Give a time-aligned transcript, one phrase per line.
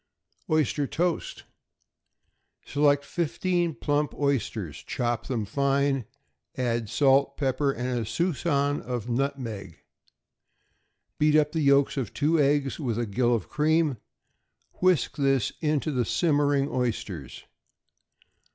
[0.49, 1.43] =Oyster Toast.=
[2.65, 6.05] Select fifteen plump oysters; chop them fine,
[6.55, 9.77] and add salt, pepper, and a suspicion of nutmeg.
[11.19, 13.97] Beat up the yolks of two eggs with a gill of cream;
[14.81, 17.43] whisk this into the simmering oysters.